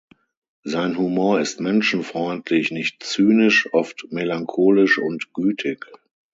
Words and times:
Sein 0.63 0.97
Humor 0.97 1.39
ist 1.41 1.59
menschenfreundlich, 1.59 2.71
nicht 2.71 3.03
zynisch, 3.03 3.69
oft 3.71 4.07
melancholisch 4.09 4.97
und 4.97 5.31
gütig. 5.31 5.85